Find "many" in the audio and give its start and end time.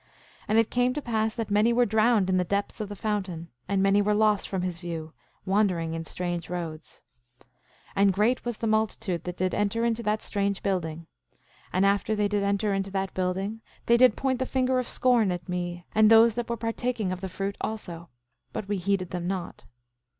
1.51-1.71, 3.83-4.01